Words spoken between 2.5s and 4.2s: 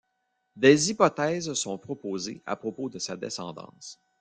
propos de sa descendance.